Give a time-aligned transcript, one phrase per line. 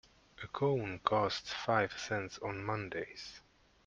[0.41, 3.39] A cone costs five cents on Mondays.